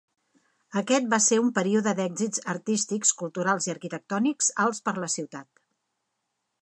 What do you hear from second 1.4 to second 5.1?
un període d'èxits artístics, culturals i arquitectònics alts per a